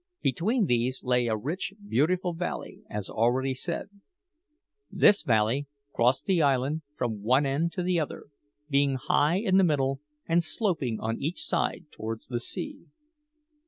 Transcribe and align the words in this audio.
Between 0.23 0.65
these 0.65 1.03
lay 1.03 1.27
a 1.27 1.37
rich, 1.37 1.73
beautiful 1.87 2.33
valley, 2.33 2.81
as 2.89 3.07
already 3.07 3.53
said. 3.53 3.89
This 4.89 5.21
valley 5.21 5.67
crossed 5.93 6.25
the 6.25 6.41
island 6.41 6.81
from 6.97 7.21
one 7.21 7.45
end 7.45 7.71
to 7.73 7.83
the 7.83 7.99
other, 7.99 8.25
being 8.67 8.95
high 8.95 9.37
in 9.37 9.57
the 9.57 9.63
middle 9.63 9.99
and 10.25 10.43
sloping 10.43 10.99
on 10.99 11.21
each 11.21 11.43
side 11.43 11.85
towards 11.91 12.25
the 12.29 12.39
sea. 12.39 12.87